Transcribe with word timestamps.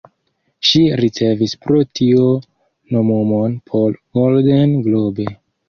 Ŝi 0.69 0.79
ricevis 1.01 1.53
pro 1.65 1.83
tio 1.99 2.25
nomumon 2.97 3.55
por 3.71 4.03
"Golden 4.21 4.77
Globe". 4.91 5.33